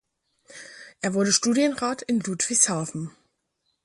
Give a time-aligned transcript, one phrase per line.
[1.01, 3.11] Er wurde Studienrat in Ludwigshafen.